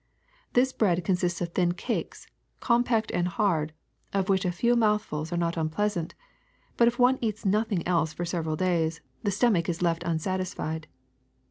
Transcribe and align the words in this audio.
This 0.53 0.73
bread 0.73 1.03
consists 1.05 1.41
of 1.41 1.49
thin 1.49 1.73
cakes, 1.73 2.25
compact 2.59 3.11
and 3.11 3.27
hard, 3.27 3.71
of 4.13 4.29
which 4.29 4.45
a 4.45 4.51
few 4.51 4.75
mouthfuls 4.75 5.31
are 5.31 5.37
not 5.37 5.57
unpleas 5.57 5.95
ant, 5.95 6.15
but 6.75 6.87
if 6.87 6.97
one 6.97 7.19
eats 7.21 7.45
nothing 7.45 7.87
else 7.87 8.11
for 8.11 8.25
several 8.25 8.55
days 8.55 9.01
the 9.21 9.29
stomach 9.29 9.69
is 9.69 9.83
left 9.83 10.01
unsatisfied. 10.03 10.87